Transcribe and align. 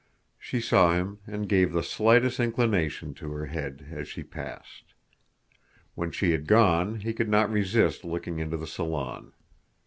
She 0.39 0.61
saw 0.61 0.95
him 0.95 1.19
and 1.27 1.47
gave 1.47 1.73
the 1.73 1.83
slightest 1.83 2.39
inclination 2.39 3.13
to 3.13 3.31
her 3.33 3.45
head 3.45 3.89
as 3.91 4.07
she 4.07 4.23
passed. 4.23 4.95
When 5.93 6.09
she 6.09 6.31
had 6.31 6.47
gone, 6.47 7.01
he 7.01 7.13
could 7.13 7.29
not 7.29 7.51
resist 7.51 8.03
looking 8.03 8.39
into 8.39 8.57
the 8.57 8.65
salon. 8.65 9.33